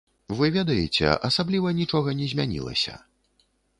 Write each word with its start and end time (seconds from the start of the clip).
Вы 0.37 0.47
ведаеце, 0.55 1.11
асабліва 1.29 1.73
нічога 1.81 2.17
не 2.23 2.31
змянілася. 2.33 2.97